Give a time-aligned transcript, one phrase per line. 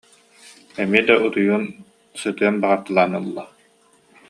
[0.81, 1.63] Эмиэ да утуйуон,
[2.19, 3.43] сытыан баҕарталаан ылара